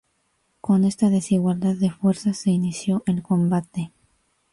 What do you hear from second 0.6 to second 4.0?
Con esta desigualdad de fuerzas se inició el combate.